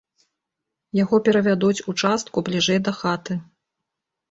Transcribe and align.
Яго 0.99 1.19
перавядуць 1.27 1.83
у 1.93 1.95
частку 2.07 2.37
бліжэй 2.49 2.83
да 2.91 2.97
хаты. 3.03 3.41